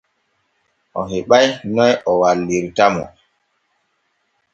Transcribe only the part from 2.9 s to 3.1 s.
mo.